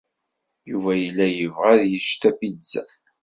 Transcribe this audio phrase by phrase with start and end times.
[0.69, 2.83] Yuba yella yebɣa ad yečč tapizza.